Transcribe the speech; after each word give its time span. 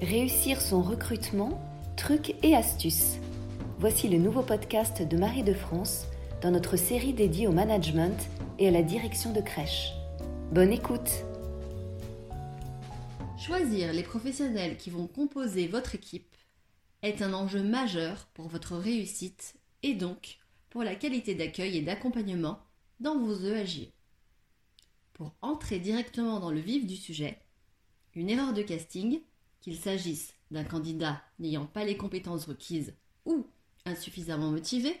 Réussir 0.00 0.62
son 0.62 0.80
recrutement, 0.80 1.60
trucs 1.94 2.34
et 2.42 2.56
astuces. 2.56 3.18
Voici 3.78 4.08
le 4.08 4.16
nouveau 4.16 4.40
podcast 4.40 5.02
de 5.02 5.16
Marie 5.18 5.42
de 5.42 5.52
France 5.52 6.06
dans 6.40 6.50
notre 6.50 6.78
série 6.78 7.12
dédiée 7.12 7.46
au 7.46 7.52
management 7.52 8.18
et 8.58 8.68
à 8.68 8.70
la 8.70 8.80
direction 8.80 9.30
de 9.30 9.42
crèche. 9.42 9.92
Bonne 10.52 10.72
écoute 10.72 11.10
Choisir 13.38 13.92
les 13.92 14.02
professionnels 14.02 14.78
qui 14.78 14.88
vont 14.88 15.06
composer 15.06 15.66
votre 15.66 15.94
équipe 15.94 16.34
est 17.02 17.20
un 17.20 17.34
enjeu 17.34 17.62
majeur 17.62 18.26
pour 18.32 18.48
votre 18.48 18.76
réussite 18.76 19.56
et 19.82 19.92
donc 19.92 20.38
pour 20.70 20.82
la 20.82 20.94
qualité 20.94 21.34
d'accueil 21.34 21.76
et 21.76 21.82
d'accompagnement 21.82 22.58
dans 23.00 23.18
vos 23.18 23.36
EAG. 23.36 23.92
Pour 25.12 25.34
entrer 25.42 25.78
directement 25.78 26.40
dans 26.40 26.50
le 26.50 26.60
vif 26.60 26.86
du 26.86 26.96
sujet, 26.96 27.38
une 28.14 28.30
erreur 28.30 28.54
de 28.54 28.62
casting 28.62 29.20
qu'il 29.60 29.76
s'agisse 29.76 30.34
d'un 30.50 30.64
candidat 30.64 31.22
n'ayant 31.38 31.66
pas 31.66 31.84
les 31.84 31.96
compétences 31.96 32.46
requises 32.46 32.94
ou 33.24 33.46
insuffisamment 33.84 34.50
motivé, 34.50 34.96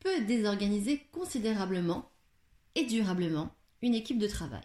peut 0.00 0.24
désorganiser 0.24 1.06
considérablement 1.12 2.10
et 2.74 2.84
durablement 2.84 3.54
une 3.82 3.94
équipe 3.94 4.18
de 4.18 4.26
travail. 4.26 4.62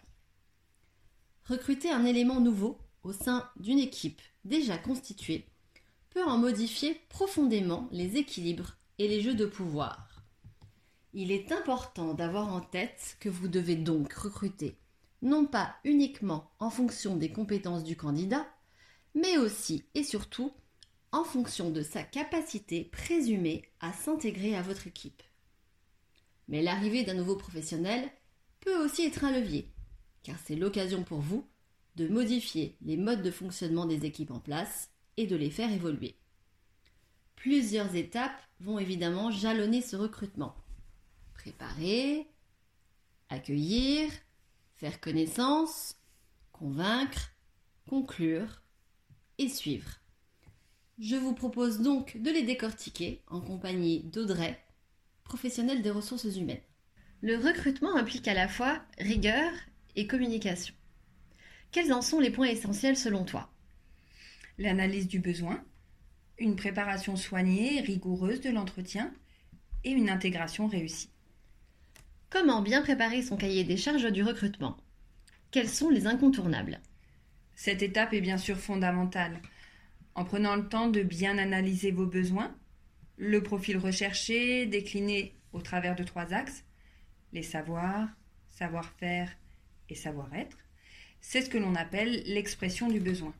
Recruter 1.44 1.90
un 1.90 2.04
élément 2.04 2.40
nouveau 2.40 2.78
au 3.02 3.12
sein 3.12 3.48
d'une 3.56 3.78
équipe 3.78 4.20
déjà 4.44 4.78
constituée 4.78 5.46
peut 6.10 6.24
en 6.24 6.38
modifier 6.38 7.00
profondément 7.08 7.88
les 7.92 8.16
équilibres 8.16 8.76
et 8.98 9.08
les 9.08 9.20
jeux 9.20 9.34
de 9.34 9.46
pouvoir. 9.46 10.22
Il 11.12 11.30
est 11.30 11.52
important 11.52 12.14
d'avoir 12.14 12.52
en 12.52 12.60
tête 12.60 13.16
que 13.20 13.28
vous 13.28 13.48
devez 13.48 13.76
donc 13.76 14.12
recruter 14.12 14.78
non 15.22 15.46
pas 15.46 15.76
uniquement 15.84 16.50
en 16.58 16.70
fonction 16.70 17.16
des 17.16 17.30
compétences 17.30 17.84
du 17.84 17.96
candidat, 17.96 18.46
mais 19.16 19.38
aussi 19.38 19.82
et 19.94 20.04
surtout 20.04 20.52
en 21.10 21.24
fonction 21.24 21.70
de 21.70 21.82
sa 21.82 22.02
capacité 22.02 22.84
présumée 22.84 23.62
à 23.80 23.92
s'intégrer 23.92 24.54
à 24.54 24.62
votre 24.62 24.86
équipe. 24.86 25.22
Mais 26.48 26.62
l'arrivée 26.62 27.02
d'un 27.02 27.14
nouveau 27.14 27.34
professionnel 27.34 28.08
peut 28.60 28.84
aussi 28.84 29.04
être 29.06 29.24
un 29.24 29.32
levier, 29.32 29.72
car 30.22 30.36
c'est 30.44 30.54
l'occasion 30.54 31.02
pour 31.02 31.20
vous 31.20 31.48
de 31.96 32.06
modifier 32.06 32.76
les 32.82 32.98
modes 32.98 33.22
de 33.22 33.30
fonctionnement 33.30 33.86
des 33.86 34.04
équipes 34.04 34.30
en 34.30 34.38
place 34.38 34.90
et 35.16 35.26
de 35.26 35.34
les 35.34 35.50
faire 35.50 35.72
évoluer. 35.72 36.14
Plusieurs 37.36 37.94
étapes 37.94 38.42
vont 38.60 38.78
évidemment 38.78 39.30
jalonner 39.30 39.80
ce 39.80 39.96
recrutement. 39.96 40.54
Préparer, 41.32 42.28
accueillir, 43.30 44.10
faire 44.74 45.00
connaissance, 45.00 45.96
convaincre, 46.52 47.30
conclure 47.88 48.65
et 49.38 49.48
suivre. 49.48 49.90
Je 50.98 51.16
vous 51.16 51.34
propose 51.34 51.80
donc 51.80 52.16
de 52.16 52.30
les 52.30 52.42
décortiquer 52.42 53.22
en 53.28 53.40
compagnie 53.40 54.02
d'Audrey, 54.04 54.58
professionnelle 55.24 55.82
des 55.82 55.90
ressources 55.90 56.36
humaines. 56.36 56.60
Le 57.20 57.36
recrutement 57.36 57.96
implique 57.96 58.28
à 58.28 58.34
la 58.34 58.48
fois 58.48 58.80
rigueur 58.98 59.52
et 59.94 60.06
communication. 60.06 60.74
Quels 61.70 61.92
en 61.92 62.00
sont 62.00 62.20
les 62.20 62.30
points 62.30 62.48
essentiels 62.48 62.96
selon 62.96 63.24
toi? 63.24 63.50
L'analyse 64.58 65.08
du 65.08 65.18
besoin, 65.18 65.62
une 66.38 66.56
préparation 66.56 67.16
soignée 67.16 67.76
et 67.76 67.80
rigoureuse 67.80 68.40
de 68.40 68.50
l'entretien 68.50 69.12
et 69.84 69.90
une 69.90 70.08
intégration 70.08 70.66
réussie. 70.66 71.10
Comment 72.30 72.62
bien 72.62 72.82
préparer 72.82 73.22
son 73.22 73.36
cahier 73.36 73.64
des 73.64 73.76
charges 73.76 74.10
du 74.10 74.22
recrutement? 74.22 74.76
Quels 75.50 75.68
sont 75.68 75.90
les 75.90 76.06
incontournables? 76.06 76.80
Cette 77.56 77.82
étape 77.82 78.12
est 78.12 78.20
bien 78.20 78.36
sûr 78.36 78.58
fondamentale. 78.58 79.40
En 80.14 80.24
prenant 80.24 80.56
le 80.56 80.68
temps 80.68 80.88
de 80.88 81.02
bien 81.02 81.38
analyser 81.38 81.90
vos 81.90 82.06
besoins, 82.06 82.54
le 83.16 83.42
profil 83.42 83.78
recherché 83.78 84.66
décliné 84.66 85.34
au 85.52 85.62
travers 85.62 85.96
de 85.96 86.04
trois 86.04 86.34
axes, 86.34 86.64
les 87.32 87.42
savoirs, 87.42 88.08
savoir-faire 88.50 89.34
et 89.88 89.94
savoir-être, 89.94 90.58
c'est 91.22 91.40
ce 91.40 91.50
que 91.50 91.58
l'on 91.58 91.74
appelle 91.74 92.22
l'expression 92.26 92.88
du 92.88 93.00
besoin. 93.00 93.34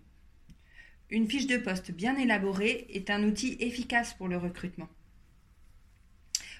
Une 1.10 1.28
fiche 1.28 1.46
de 1.46 1.58
poste 1.58 1.92
bien 1.92 2.16
élaborée 2.16 2.86
est 2.88 3.10
un 3.10 3.22
outil 3.22 3.56
efficace 3.60 4.14
pour 4.14 4.28
le 4.28 4.38
recrutement. 4.38 4.88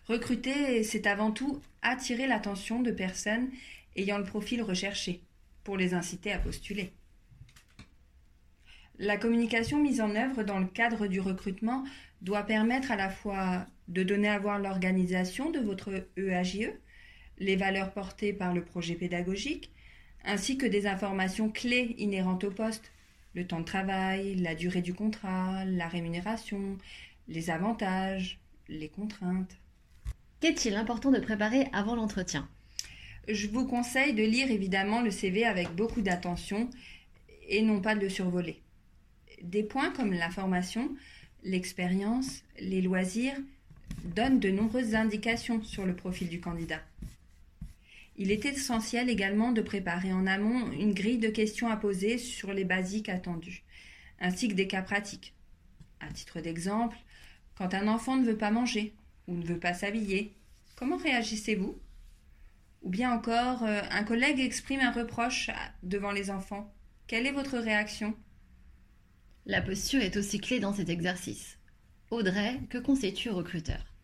Recruter, 0.07 0.85
c'est 0.85 1.07
avant 1.07 1.33
tout 1.33 1.63
attirer 1.81 2.27
l'attention 2.27 2.83
de 2.83 2.93
personnes 2.93 3.51
ayant 3.97 4.19
le 4.19 4.25
profil 4.25 4.63
recherché, 4.63 5.23
pour 5.65 5.79
les 5.79 5.95
inciter 5.95 6.33
à 6.33 6.39
postuler. 6.39 6.93
La 8.99 9.19
communication 9.19 9.79
mise 9.79 10.01
en 10.01 10.15
œuvre 10.15 10.43
dans 10.43 10.59
le 10.59 10.67
cadre 10.67 11.07
du 11.07 11.21
recrutement 11.21 11.85
doit 12.23 12.45
permettre 12.45 12.91
à 12.91 12.97
la 12.97 13.11
fois 13.11 13.67
de 13.89 14.03
donner 14.03 14.29
à 14.29 14.39
voir 14.39 14.59
l'organisation 14.59 15.51
de 15.51 15.59
votre 15.59 16.07
EAGE, 16.17 16.63
e, 16.63 16.81
les 17.39 17.57
valeurs 17.57 17.93
portées 17.93 18.33
par 18.33 18.55
le 18.55 18.65
projet 18.65 18.95
pédagogique, 18.95 19.71
ainsi 20.25 20.57
que 20.57 20.65
des 20.65 20.87
informations 20.87 21.51
clés 21.51 21.95
inhérentes 21.99 22.45
au 22.45 22.51
poste, 22.51 22.91
le 23.35 23.47
temps 23.47 23.61
de 23.61 23.67
travail, 23.67 24.35
la 24.37 24.55
durée 24.55 24.81
du 24.81 24.95
contrat, 24.95 25.67
la 25.67 25.89
rémunération, 25.89 26.79
les 27.29 27.51
avantages, 27.51 28.39
les 28.69 28.89
contraintes. 28.89 29.59
Qu'est-il 30.41 30.75
important 30.75 31.11
de 31.11 31.21
préparer 31.21 31.69
avant 31.75 31.97
l'entretien? 31.97 32.49
Je 33.29 33.47
vous 33.49 33.67
conseille 33.67 34.15
de 34.15 34.23
lire 34.23 34.51
évidemment 34.51 35.03
le 35.03 35.11
CV 35.11 35.45
avec 35.45 35.69
beaucoup 35.75 36.01
d'attention 36.01 36.71
et 37.49 37.61
non 37.61 37.83
pas 37.83 37.95
de 37.95 38.01
le 38.01 38.09
survoler. 38.09 38.63
Des 39.43 39.63
points 39.63 39.91
comme 39.91 40.13
l'information, 40.13 40.91
l'expérience, 41.45 42.43
les 42.59 42.83
loisirs 42.83 43.37
donnent 44.05 44.41
de 44.41 44.51
nombreuses 44.51 44.95
indications 44.95 45.63
sur 45.63 45.87
le 45.87 45.95
profil 45.95 46.29
du 46.29 46.41
candidat. 46.41 46.81
Il 48.19 48.31
est 48.31 48.47
essentiel 48.47 49.11
également 49.11 49.53
de 49.53 49.61
préparer 49.61 50.13
en 50.13 50.27
amont 50.27 50.73
une 50.73 50.95
grille 50.95 51.19
de 51.19 51.29
questions 51.29 51.69
à 51.69 51.77
poser 51.77 52.17
sur 52.17 52.53
les 52.53 52.65
basiques 52.65 53.11
attendus, 53.11 53.63
ainsi 54.21 54.49
que 54.49 54.55
des 54.55 54.67
cas 54.67 54.83
pratiques. 54.83 55.35
À 56.01 56.09
titre 56.09 56.41
d'exemple, 56.41 56.97
quand 57.57 57.75
un 57.75 57.89
enfant 57.89 58.17
ne 58.17 58.25
veut 58.25 58.39
pas 58.39 58.51
manger, 58.51 58.95
ou 59.29 59.35
ne 59.35 59.45
veut 59.45 59.59
pas 59.59 59.75
s'habiller, 59.75 60.33
comment 60.77 60.97
réagissez-vous? 60.97 61.79
Ou 62.83 62.89
bien 62.89 63.13
encore, 63.13 63.65
euh, 63.65 63.83
un 63.91 64.05
collègue 64.05 64.41
exprime 64.41 64.81
un 64.81 64.93
reproche 64.93 65.51
devant 65.83 66.13
les 66.13 66.31
enfants. 66.31 66.73
Quelle 67.07 67.27
est 67.27 67.33
votre 67.33 67.59
réaction? 67.59 68.15
La 69.49 69.63
posture 69.63 70.03
est 70.03 70.17
aussi 70.17 70.41
clé 70.41 70.59
dans 70.59 70.73
cet 70.73 70.89
exercice. 70.89 71.57
Audrey, 72.11 72.59
que 72.69 72.79
conseilles-tu 72.79 73.31
au 73.31 73.37
recruteur? 73.37 73.95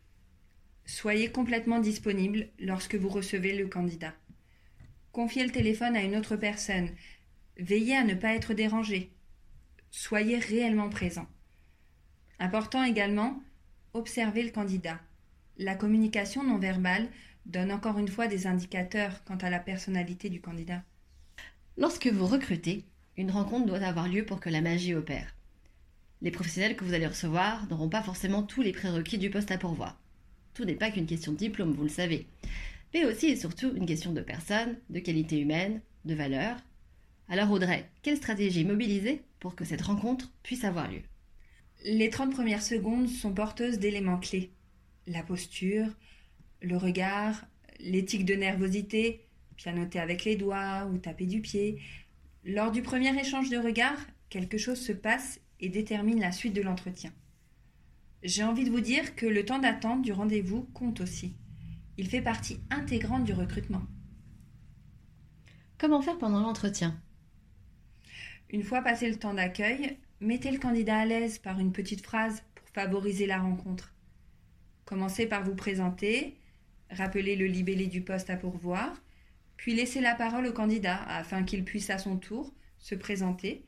Soyez 0.87 1.33
complètement 1.33 1.81
disponible 1.81 2.47
lorsque 2.61 2.95
vous 2.95 3.09
recevez 3.09 3.59
le 3.59 3.67
candidat. 3.67 4.15
Confiez 5.11 5.45
le 5.45 5.51
téléphone 5.51 5.97
à 5.97 6.03
une 6.03 6.15
autre 6.15 6.37
personne. 6.37 6.91
Veillez 7.59 7.97
à 7.97 8.05
ne 8.05 8.15
pas 8.15 8.35
être 8.35 8.55
dérangé. 8.55 9.11
Soyez 9.91 10.39
réellement 10.39 10.89
présent. 10.89 11.27
Important 12.39 12.85
également, 12.85 13.43
observez 13.95 14.45
le 14.45 14.53
candidat. 14.53 15.01
La 15.59 15.75
communication 15.75 16.45
non 16.45 16.59
verbale 16.59 17.09
donne 17.47 17.73
encore 17.73 17.99
une 17.99 18.07
fois 18.07 18.29
des 18.29 18.47
indicateurs 18.47 19.25
quant 19.25 19.39
à 19.39 19.51
la 19.51 19.59
personnalité 19.59 20.31
du 20.31 20.41
candidat. 20.41 20.85
Lorsque 21.77 22.07
vous 22.07 22.27
recrutez, 22.27 22.85
une 23.17 23.31
rencontre 23.31 23.67
doit 23.67 23.83
avoir 23.87 24.09
lieu 24.09 24.25
pour 24.25 24.41
que 24.41 24.51
la 24.51 24.61
magie 24.61 24.95
opère. 24.95 25.35
Les 26.21 26.31
professionnels 26.31 26.77
que 26.77 26.85
vous 26.85 26.95
allez 26.95 27.07
recevoir 27.07 27.67
n'auront 27.69 27.89
pas 27.89 28.03
forcément 28.03 28.43
tous 28.43 28.63
les 28.63 28.73
prérequis 28.73 29.19
du 29.19 29.31
poste 29.31 29.51
à 29.51 29.59
pourvoir. 29.59 30.01
Tout 30.55 30.65
n'est 30.65 30.75
pas 30.75 30.91
qu'une 30.91 31.07
question 31.07 31.33
de 31.33 31.39
diplôme, 31.39 31.73
vous 31.73 31.83
le 31.83 31.89
savez, 31.89 32.27
mais 32.95 33.05
aussi 33.05 33.27
et 33.27 33.37
surtout 33.37 33.73
une 33.75 33.87
question 33.87 34.13
de 34.13 34.21
personne, 34.21 34.77
de 34.91 35.01
qualité 35.01 35.41
humaine, 35.41 35.81
de 36.05 36.15
valeur. 36.15 36.57
Alors 37.29 37.51
Audrey, 37.51 37.89
quelle 38.03 38.17
stratégie 38.17 38.65
mobiliser 38.65 39.23
pour 39.41 39.55
que 39.57 39.65
cette 39.65 39.83
rencontre 39.83 40.31
puisse 40.43 40.65
avoir 40.65 40.91
lieu? 40.91 41.03
Les 41.85 42.11
30 42.11 42.33
premières 42.33 42.63
secondes 42.63 43.09
sont 43.09 43.33
porteuses 43.33 43.79
d'éléments 43.79 44.19
clés 44.19 44.53
la 45.07 45.23
posture, 45.23 45.87
le 46.61 46.77
regard, 46.77 47.45
l'éthique 47.81 48.25
de 48.25 48.35
nervosité, 48.35 49.27
pianoter 49.57 49.99
avec 49.99 50.25
les 50.25 50.37
doigts 50.37 50.89
ou 50.93 50.99
taper 50.99 51.27
du 51.27 51.41
pied. 51.41 51.81
Lors 52.45 52.73
du 52.73 52.83
premier 52.83 53.17
échange 53.21 53.51
de 53.51 53.57
regard, 53.57 53.99
quelque 54.29 54.59
chose 54.59 54.81
se 54.81 54.91
passe 54.91 55.41
et 55.61 55.69
détermine 55.69 56.19
la 56.19 56.33
suite 56.33 56.55
de 56.55 56.63
l'entretien. 56.63 57.13
J'ai 58.25 58.43
envie 58.43 58.65
de 58.65 58.71
vous 58.71 58.81
dire 58.81 59.15
que 59.15 59.27
le 59.27 59.45
temps 59.45 59.61
d'attente 59.61 60.03
du 60.03 60.13
rendez-vous 60.13 60.63
compte 60.75 61.01
aussi. 61.01 61.37
Il 61.99 62.09
fait 62.09 62.21
partie 62.21 62.59
intégrante 62.71 63.23
du 63.23 63.33
recrutement. 63.33 63.83
Comment 65.79 66.03
faire 66.03 66.19
pendant 66.19 66.41
l'entretien? 66.41 67.01
Une 68.51 68.65
fois 68.65 68.83
passé 68.83 69.09
le 69.09 69.21
temps 69.21 69.35
d'accueil, 69.35 69.99
mettez 70.21 70.51
le 70.51 70.59
candidat 70.59 70.99
à 70.99 71.07
l'aise 71.07 71.39
par 71.39 71.61
une 71.61 71.73
petite 71.73 72.05
phrase 72.05 72.43
pour 72.57 72.69
favoriser 72.71 73.27
la 73.27 73.41
rencontre. 73.41 73.95
Commencez 74.85 75.27
par 75.27 75.45
vous 75.45 75.55
présenter, 75.55 76.37
rappeler 76.91 77.37
le 77.37 77.47
libellé 77.47 77.87
du 77.87 78.01
poste 78.01 78.31
à 78.31 78.37
pourvoir, 78.37 79.01
puis 79.57 79.75
laissez 79.75 80.01
la 80.01 80.15
parole 80.15 80.47
au 80.47 80.53
candidat 80.53 81.03
afin 81.05 81.45
qu'il 81.45 81.65
puisse 81.65 81.91
à 81.91 81.99
son 81.99 82.17
tour 82.17 82.53
se 82.79 82.95
présenter 82.95 83.65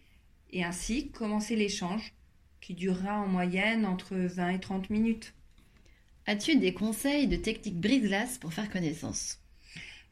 et 0.50 0.64
ainsi 0.64 1.10
commencer 1.10 1.56
l'échange 1.56 2.14
qui 2.60 2.74
durera 2.74 3.20
en 3.20 3.26
moyenne 3.26 3.84
entre 3.84 4.16
20 4.16 4.50
et 4.50 4.60
30 4.60 4.90
minutes. 4.90 5.34
As-tu 6.26 6.56
des 6.56 6.72
conseils 6.72 7.28
de 7.28 7.36
techniques 7.36 7.80
brise-glace 7.80 8.38
pour 8.38 8.54
faire 8.54 8.70
connaissance? 8.70 9.40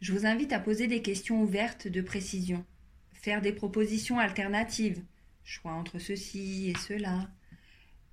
Je 0.03 0.13
vous 0.13 0.27
invite 0.27 0.53
à 0.53 0.59
poser 0.59 0.87
des 0.87 1.01
questions 1.01 1.43
ouvertes 1.43 1.89
de 1.89 2.03
précision, 2.03 2.65
faire 3.13 3.41
des 3.41 3.53
propositions 3.53 4.19
alternatives, 4.19 5.03
choix 5.45 5.73
entre 5.73 5.99
ceci 5.99 6.71
et 6.71 6.79
cela, 6.79 7.31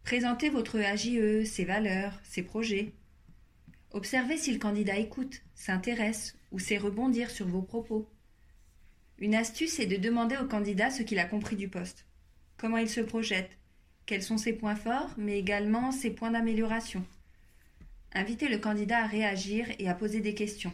présenter 0.03 0.49
votre 0.49 0.79
AJE, 0.79 1.43
ses 1.43 1.65
valeurs, 1.65 2.19
ses 2.23 2.43
projets. 2.43 2.93
Observez 3.91 4.37
si 4.37 4.53
le 4.53 4.59
candidat 4.59 4.97
écoute, 4.97 5.41
s'intéresse 5.55 6.37
ou 6.51 6.59
sait 6.59 6.77
rebondir 6.77 7.31
sur 7.31 7.47
vos 7.47 7.63
propos. 7.63 8.07
Une 9.17 9.35
astuce 9.35 9.79
est 9.79 9.87
de 9.87 9.97
demander 9.97 10.37
au 10.37 10.45
candidat 10.45 10.91
ce 10.91 11.01
qu'il 11.01 11.19
a 11.19 11.25
compris 11.25 11.55
du 11.55 11.67
poste, 11.67 12.05
comment 12.57 12.77
il 12.77 12.89
se 12.89 13.01
projette, 13.01 13.57
quels 14.05 14.23
sont 14.23 14.37
ses 14.37 14.53
points 14.53 14.75
forts, 14.75 15.13
mais 15.17 15.39
également 15.39 15.91
ses 15.91 16.11
points 16.11 16.31
d'amélioration. 16.31 17.03
Invitez 18.13 18.47
le 18.47 18.59
candidat 18.59 19.03
à 19.03 19.07
réagir 19.07 19.67
et 19.79 19.89
à 19.89 19.95
poser 19.95 20.21
des 20.21 20.33
questions. 20.33 20.73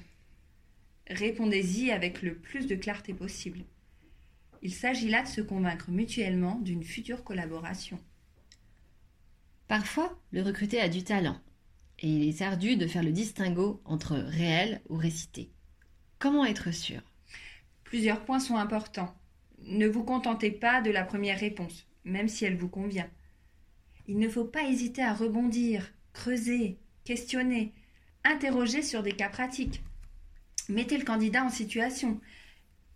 Répondez-y 1.08 1.92
avec 1.92 2.22
le 2.22 2.36
plus 2.36 2.68
de 2.68 2.76
clarté 2.76 3.14
possible. 3.14 3.62
Il 4.62 4.74
s'agit 4.74 5.10
là 5.10 5.24
de 5.24 5.28
se 5.28 5.42
convaincre 5.42 5.90
mutuellement 5.90 6.56
d'une 6.60 6.84
future 6.84 7.24
collaboration. 7.24 8.00
Parfois, 9.68 10.20
le 10.32 10.42
recruté 10.42 10.80
a 10.80 10.90
du 10.90 11.04
talent 11.04 11.40
et 12.06 12.08
il 12.08 12.30
est 12.30 12.44
ardu 12.44 12.78
de 12.78 12.86
faire 12.86 13.02
le 13.02 13.12
distinguo 13.12 13.82
entre 13.84 14.14
réel 14.16 14.80
ou 14.90 14.96
récité. 14.96 15.50
Comment 16.20 16.46
être 16.46 16.70
sûr? 16.70 17.02
Plusieurs 17.84 18.24
points 18.24 18.40
sont 18.40 18.58
importants. 18.58 19.12
Ne 19.64 19.88
vous 19.88 20.04
contentez 20.04 20.52
pas 20.52 20.84
de 20.84 20.92
la 20.92 21.04
première 21.04 21.40
réponse, 21.40 21.88
même 22.04 22.28
si 22.28 22.46
elle 22.46 22.58
vous 22.58 22.70
convient. 22.70 23.10
Il 24.08 24.20
ne 24.20 24.30
faut 24.30 24.46
pas 24.46 24.70
hésiter 24.70 25.02
à 25.02 25.16
rebondir, 25.16 25.92
creuser, 26.14 26.78
questionner, 27.06 27.74
interroger 28.24 28.84
sur 28.84 29.02
des 29.02 29.14
cas 29.14 29.30
pratiques. 29.30 29.82
Mettez 30.70 31.00
le 31.00 31.06
candidat 31.06 31.44
en 31.44 31.50
situation. 31.50 32.22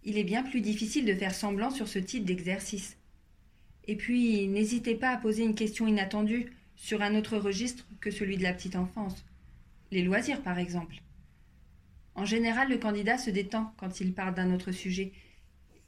Il 0.03 0.19
est 0.19 0.23
bien 0.23 0.43
plus 0.43 0.61
difficile 0.61 1.05
de 1.05 1.15
faire 1.15 1.33
semblant 1.33 1.71
sur 1.71 1.87
ce 1.87 1.97
type 1.97 2.25
d'exercice. 2.25 2.95
Et 3.87 3.95
puis, 3.95 4.47
n'hésitez 4.47 4.93
pas 4.93 5.09
à 5.09 5.17
poser 5.17 5.45
une 5.45 5.55
question 5.55 5.87
inattendue 5.87 6.53
sur 6.79 7.01
un 7.01 7.15
autre 7.15 7.37
registre 7.37 7.85
que 7.99 8.09
celui 8.09 8.37
de 8.37 8.43
la 8.43 8.53
petite 8.53 8.77
enfance. 8.77 9.25
Les 9.91 10.01
loisirs, 10.01 10.41
par 10.41 10.57
exemple. 10.57 10.95
En 12.15 12.23
général, 12.23 12.69
le 12.69 12.77
candidat 12.77 13.17
se 13.17 13.29
détend 13.29 13.73
quand 13.77 13.99
il 13.99 14.13
parle 14.13 14.33
d'un 14.33 14.53
autre 14.53 14.71
sujet, 14.71 15.11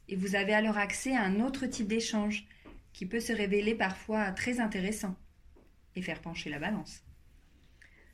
et 0.08 0.16
vous 0.16 0.36
avez 0.36 0.52
alors 0.52 0.76
accès 0.76 1.16
à 1.16 1.22
un 1.22 1.40
autre 1.40 1.66
type 1.66 1.88
d'échange 1.88 2.44
qui 2.92 3.06
peut 3.06 3.20
se 3.20 3.32
révéler 3.32 3.74
parfois 3.74 4.32
très 4.32 4.60
intéressant 4.60 5.16
et 5.96 6.02
faire 6.02 6.20
pencher 6.20 6.50
la 6.50 6.58
balance. 6.58 7.02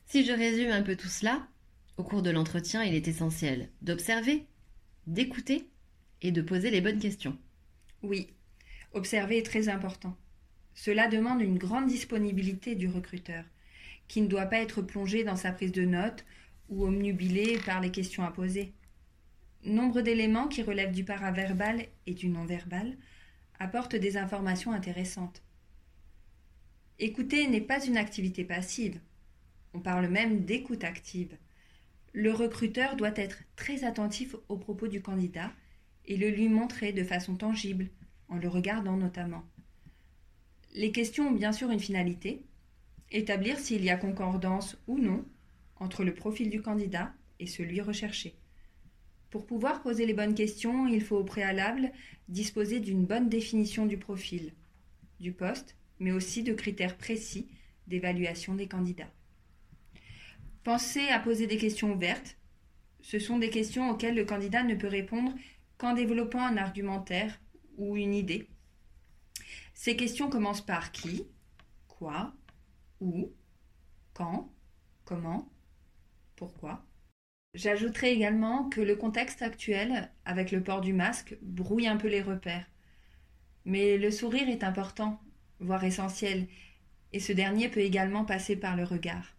Si 0.06 0.24
je 0.24 0.32
résume 0.32 0.70
un 0.70 0.82
peu 0.82 0.94
tout 0.94 1.08
cela, 1.08 1.48
au 1.96 2.04
cours 2.04 2.22
de 2.22 2.30
l'entretien, 2.30 2.84
il 2.84 2.94
est 2.94 3.08
essentiel 3.08 3.70
d'observer, 3.82 4.46
d'écouter 5.08 5.68
et 6.22 6.30
de 6.30 6.42
poser 6.42 6.70
les 6.70 6.80
bonnes 6.80 7.00
questions. 7.00 7.36
Oui, 8.02 8.32
observer 8.92 9.38
est 9.38 9.46
très 9.46 9.68
important. 9.68 10.16
Cela 10.80 11.08
demande 11.08 11.42
une 11.42 11.58
grande 11.58 11.88
disponibilité 11.88 12.76
du 12.76 12.86
recruteur, 12.86 13.42
qui 14.06 14.22
ne 14.22 14.28
doit 14.28 14.46
pas 14.46 14.60
être 14.60 14.80
plongé 14.80 15.24
dans 15.24 15.34
sa 15.34 15.50
prise 15.50 15.72
de 15.72 15.84
notes 15.84 16.24
ou 16.68 16.84
omnubilé 16.84 17.58
par 17.66 17.80
les 17.80 17.90
questions 17.90 18.22
à 18.22 18.30
poser. 18.30 18.72
Nombre 19.64 20.02
d'éléments 20.02 20.46
qui 20.46 20.62
relèvent 20.62 20.94
du 20.94 21.02
paraverbal 21.02 21.84
et 22.06 22.14
du 22.14 22.28
non-verbal 22.28 22.96
apportent 23.58 23.96
des 23.96 24.16
informations 24.16 24.70
intéressantes. 24.70 25.42
Écouter 27.00 27.48
n'est 27.48 27.60
pas 27.60 27.84
une 27.84 27.96
activité 27.96 28.44
passive. 28.44 29.00
On 29.74 29.80
parle 29.80 30.06
même 30.06 30.44
d'écoute 30.44 30.84
active. 30.84 31.36
Le 32.12 32.32
recruteur 32.32 32.94
doit 32.94 33.16
être 33.16 33.42
très 33.56 33.82
attentif 33.82 34.36
aux 34.48 34.58
propos 34.58 34.86
du 34.86 35.02
candidat 35.02 35.50
et 36.04 36.16
le 36.16 36.30
lui 36.30 36.48
montrer 36.48 36.92
de 36.92 37.02
façon 37.02 37.34
tangible, 37.34 37.88
en 38.28 38.36
le 38.36 38.46
regardant 38.46 38.96
notamment. 38.96 39.42
Les 40.74 40.92
questions 40.92 41.28
ont 41.28 41.32
bien 41.32 41.52
sûr 41.52 41.70
une 41.70 41.80
finalité, 41.80 42.42
établir 43.10 43.58
s'il 43.58 43.84
y 43.84 43.90
a 43.90 43.96
concordance 43.96 44.76
ou 44.86 44.98
non 44.98 45.24
entre 45.76 46.04
le 46.04 46.14
profil 46.14 46.50
du 46.50 46.60
candidat 46.60 47.12
et 47.40 47.46
celui 47.46 47.80
recherché. 47.80 48.34
Pour 49.30 49.46
pouvoir 49.46 49.82
poser 49.82 50.06
les 50.06 50.14
bonnes 50.14 50.34
questions, 50.34 50.86
il 50.86 51.02
faut 51.02 51.16
au 51.16 51.24
préalable 51.24 51.90
disposer 52.28 52.80
d'une 52.80 53.04
bonne 53.04 53.28
définition 53.28 53.86
du 53.86 53.98
profil, 53.98 54.52
du 55.20 55.32
poste, 55.32 55.76
mais 56.00 56.12
aussi 56.12 56.42
de 56.42 56.52
critères 56.52 56.96
précis 56.96 57.48
d'évaluation 57.86 58.54
des 58.54 58.68
candidats. 58.68 59.12
Pensez 60.64 61.08
à 61.08 61.18
poser 61.18 61.46
des 61.46 61.56
questions 61.56 61.92
ouvertes. 61.92 62.36
Ce 63.00 63.18
sont 63.18 63.38
des 63.38 63.50
questions 63.50 63.90
auxquelles 63.90 64.14
le 64.16 64.24
candidat 64.24 64.64
ne 64.64 64.74
peut 64.74 64.88
répondre 64.88 65.32
qu'en 65.78 65.94
développant 65.94 66.44
un 66.44 66.56
argumentaire 66.56 67.40
ou 67.76 67.96
une 67.96 68.14
idée 68.14 68.48
ces 69.78 69.94
questions 69.94 70.28
commencent 70.28 70.66
par 70.66 70.90
qui, 70.90 71.28
quoi, 71.86 72.34
où, 73.00 73.32
quand, 74.12 74.52
comment, 75.04 75.48
pourquoi. 76.34 76.84
J'ajouterai 77.54 78.10
également 78.10 78.68
que 78.70 78.80
le 78.80 78.96
contexte 78.96 79.40
actuel, 79.40 80.10
avec 80.24 80.50
le 80.50 80.64
port 80.64 80.80
du 80.80 80.92
masque, 80.92 81.38
brouille 81.42 81.86
un 81.86 81.96
peu 81.96 82.08
les 82.08 82.22
repères. 82.22 82.66
Mais 83.66 83.98
le 83.98 84.10
sourire 84.10 84.48
est 84.48 84.64
important, 84.64 85.20
voire 85.60 85.84
essentiel, 85.84 86.48
et 87.12 87.20
ce 87.20 87.32
dernier 87.32 87.68
peut 87.68 87.78
également 87.78 88.24
passer 88.24 88.56
par 88.56 88.74
le 88.74 88.82
regard. 88.82 89.36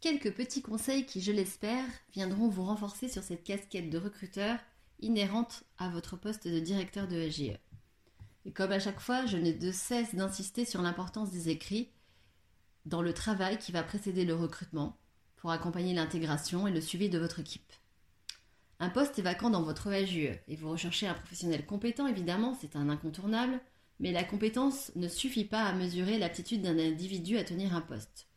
Quelques 0.00 0.34
petits 0.34 0.62
conseils 0.62 1.06
qui, 1.06 1.20
je 1.20 1.30
l'espère, 1.30 1.86
viendront 2.12 2.48
vous 2.48 2.64
renforcer 2.64 3.08
sur 3.08 3.22
cette 3.22 3.44
casquette 3.44 3.88
de 3.88 3.98
recruteur 3.98 4.58
inhérente 5.00 5.64
à 5.78 5.88
votre 5.88 6.16
poste 6.16 6.48
de 6.48 6.58
directeur 6.58 7.08
de 7.08 7.16
AGE. 7.16 7.58
Et 8.44 8.52
comme 8.52 8.72
à 8.72 8.80
chaque 8.80 9.00
fois, 9.00 9.26
je 9.26 9.36
n'ai 9.36 9.52
de 9.52 9.70
cesse 9.72 10.14
d'insister 10.14 10.64
sur 10.64 10.82
l'importance 10.82 11.30
des 11.30 11.48
écrits 11.48 11.90
dans 12.86 13.02
le 13.02 13.12
travail 13.12 13.58
qui 13.58 13.72
va 13.72 13.82
précéder 13.82 14.24
le 14.24 14.34
recrutement 14.34 14.96
pour 15.36 15.50
accompagner 15.50 15.94
l'intégration 15.94 16.66
et 16.66 16.72
le 16.72 16.80
suivi 16.80 17.10
de 17.10 17.18
votre 17.18 17.40
équipe. 17.40 17.72
Un 18.80 18.90
poste 18.90 19.18
est 19.18 19.22
vacant 19.22 19.50
dans 19.50 19.62
votre 19.62 19.88
AGE 19.88 20.40
et 20.46 20.56
vous 20.56 20.70
recherchez 20.70 21.06
un 21.06 21.14
professionnel 21.14 21.66
compétent, 21.66 22.06
évidemment, 22.06 22.56
c'est 22.60 22.76
un 22.76 22.88
incontournable, 22.88 23.60
mais 24.00 24.12
la 24.12 24.24
compétence 24.24 24.92
ne 24.94 25.08
suffit 25.08 25.44
pas 25.44 25.64
à 25.64 25.72
mesurer 25.72 26.18
l'aptitude 26.18 26.62
d'un 26.62 26.78
individu 26.78 27.36
à 27.38 27.44
tenir 27.44 27.74
un 27.74 27.80
poste. 27.80 28.28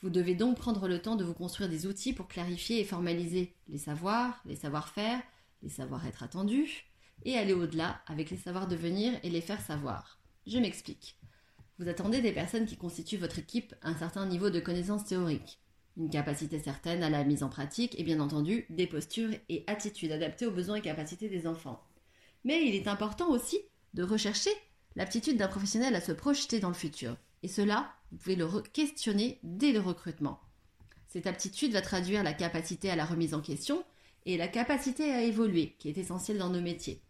Vous 0.00 0.10
devez 0.10 0.34
donc 0.34 0.56
prendre 0.56 0.86
le 0.86 1.00
temps 1.00 1.16
de 1.16 1.24
vous 1.24 1.34
construire 1.34 1.68
des 1.68 1.86
outils 1.86 2.12
pour 2.12 2.28
clarifier 2.28 2.80
et 2.80 2.84
formaliser 2.84 3.54
les 3.68 3.78
savoirs, 3.78 4.40
les 4.44 4.56
savoir-faire, 4.56 5.20
les 5.62 5.68
savoir-être 5.68 6.22
attendus, 6.22 6.86
et 7.24 7.36
aller 7.36 7.52
au-delà 7.52 8.00
avec 8.06 8.30
les 8.30 8.36
savoirs 8.36 8.68
devenir 8.68 9.18
et 9.22 9.30
les 9.30 9.40
faire 9.40 9.60
savoir. 9.60 10.20
Je 10.46 10.58
m'explique. 10.58 11.16
Vous 11.78 11.88
attendez 11.88 12.20
des 12.20 12.32
personnes 12.32 12.66
qui 12.66 12.76
constituent 12.76 13.18
votre 13.18 13.38
équipe 13.38 13.74
un 13.82 13.94
certain 13.94 14.26
niveau 14.26 14.50
de 14.50 14.60
connaissances 14.60 15.04
théoriques, 15.04 15.58
une 15.96 16.10
capacité 16.10 16.58
certaine 16.58 17.02
à 17.02 17.10
la 17.10 17.24
mise 17.24 17.42
en 17.42 17.48
pratique 17.48 17.98
et 17.98 18.04
bien 18.04 18.20
entendu 18.20 18.66
des 18.70 18.86
postures 18.86 19.34
et 19.48 19.64
attitudes 19.66 20.12
adaptées 20.12 20.46
aux 20.46 20.52
besoins 20.52 20.76
et 20.76 20.80
capacités 20.80 21.28
des 21.28 21.46
enfants. 21.46 21.82
Mais 22.44 22.66
il 22.66 22.74
est 22.74 22.88
important 22.88 23.30
aussi 23.30 23.60
de 23.94 24.02
rechercher 24.02 24.50
l'aptitude 24.96 25.36
d'un 25.36 25.48
professionnel 25.48 25.94
à 25.94 26.00
se 26.00 26.12
projeter 26.12 26.60
dans 26.60 26.68
le 26.68 26.74
futur. 26.74 27.16
Et 27.42 27.48
cela, 27.48 27.92
vous 28.10 28.18
pouvez 28.18 28.36
le 28.36 28.48
questionner 28.72 29.38
dès 29.42 29.72
le 29.72 29.80
recrutement. 29.80 30.40
Cette 31.08 31.26
aptitude 31.26 31.72
va 31.72 31.82
traduire 31.82 32.22
la 32.22 32.32
capacité 32.32 32.90
à 32.90 32.96
la 32.96 33.04
remise 33.04 33.34
en 33.34 33.40
question 33.40 33.84
et 34.26 34.36
la 34.36 34.48
capacité 34.48 35.10
à 35.12 35.22
évoluer, 35.22 35.74
qui 35.78 35.88
est 35.88 35.98
essentielle 35.98 36.38
dans 36.38 36.50
nos 36.50 36.60
métiers. 36.60 37.02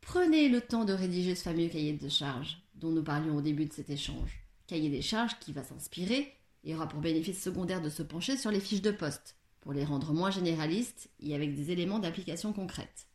Prenez 0.00 0.48
le 0.48 0.60
temps 0.60 0.84
de 0.84 0.92
rédiger 0.92 1.34
ce 1.34 1.42
fameux 1.42 1.68
cahier 1.68 1.92
de 1.92 2.08
charges 2.08 2.62
dont 2.74 2.90
nous 2.90 3.02
parlions 3.02 3.36
au 3.36 3.42
début 3.42 3.66
de 3.66 3.72
cet 3.72 3.90
échange. 3.90 4.42
Cahier 4.66 4.88
des 4.88 5.02
charges 5.02 5.38
qui 5.38 5.52
va 5.52 5.62
s'inspirer 5.62 6.34
et 6.64 6.74
aura 6.74 6.88
pour 6.88 7.00
bénéfice 7.00 7.42
secondaire 7.42 7.82
de 7.82 7.90
se 7.90 8.02
pencher 8.02 8.36
sur 8.36 8.50
les 8.50 8.60
fiches 8.60 8.82
de 8.82 8.90
poste, 8.90 9.36
pour 9.60 9.72
les 9.72 9.84
rendre 9.84 10.12
moins 10.12 10.30
généralistes 10.30 11.10
et 11.20 11.34
avec 11.34 11.54
des 11.54 11.70
éléments 11.70 11.98
d'application 11.98 12.52
concrète. 12.52 13.06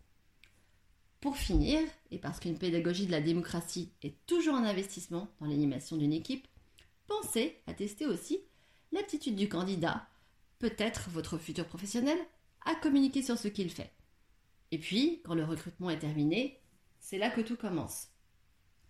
Pour 1.22 1.38
finir, 1.38 1.82
et 2.12 2.20
parce 2.20 2.40
qu'une 2.40 2.58
pédagogie 2.58 3.08
de 3.08 3.12
la 3.12 3.22
démocratie 3.22 3.92
est 4.04 4.16
toujours 4.28 4.56
un 4.56 4.64
investissement 4.64 5.28
dans 5.40 5.48
l'animation 5.48 5.98
d'une 5.98 6.14
équipe, 6.14 6.48
pensez 7.08 7.58
à 7.68 7.74
tester 7.74 8.06
aussi 8.06 8.42
l'aptitude 8.92 9.36
du 9.36 9.50
candidat, 9.50 10.08
peut-être 10.60 11.10
votre 11.10 11.38
futur 11.38 11.66
professionnel, 11.66 12.18
à 12.66 12.76
communiquer 12.76 13.22
sur 13.22 13.38
ce 13.38 13.48
qu'il 13.48 13.70
fait. 13.70 13.92
Et 14.72 14.78
puis, 14.78 15.22
quand 15.24 15.36
le 15.36 15.46
recrutement 15.46 15.90
est 15.90 16.00
terminé, 16.00 16.60
c'est 17.00 17.18
là 17.18 17.30
que 17.30 17.42
tout 17.42 17.56
commence. 17.56 18.10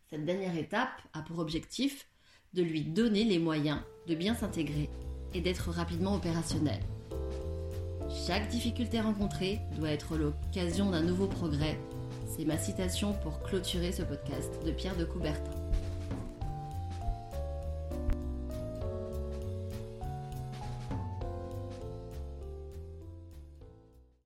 Cette 0.09 0.25
dernière 0.25 0.57
étape 0.57 1.01
a 1.13 1.21
pour 1.21 1.39
objectif 1.39 2.07
de 2.53 2.63
lui 2.63 2.81
donner 2.81 3.23
les 3.23 3.39
moyens 3.39 3.81
de 4.07 4.15
bien 4.15 4.33
s'intégrer 4.33 4.89
et 5.33 5.41
d'être 5.41 5.69
rapidement 5.69 6.15
opérationnel. 6.15 6.79
Chaque 8.25 8.47
difficulté 8.47 9.01
rencontrée 9.01 9.59
doit 9.77 9.91
être 9.91 10.15
l'occasion 10.15 10.89
d'un 10.91 11.01
nouveau 11.01 11.27
progrès 11.27 11.77
C'est 12.27 12.45
ma 12.45 12.57
citation 12.57 13.13
pour 13.13 13.43
clôturer 13.43 13.91
ce 13.91 14.03
podcast 14.03 14.63
de 14.65 14.71
Pierre 14.71 14.95
de 14.95 15.05
Coubertin. 15.05 15.64